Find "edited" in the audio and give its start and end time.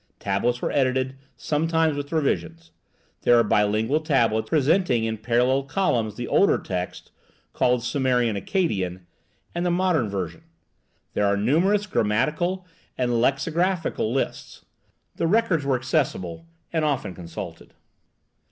0.71-1.15